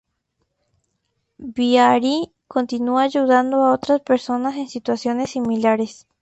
[1.37, 6.07] Bihari continúa ayudando a otras personas en situaciones similares.